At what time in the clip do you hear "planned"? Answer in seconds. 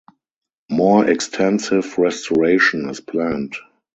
3.01-3.55